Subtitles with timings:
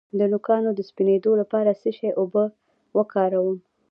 [0.19, 2.43] د نوکانو د سپینیدو لپاره د څه شي اوبه
[2.97, 3.57] وکاروم؟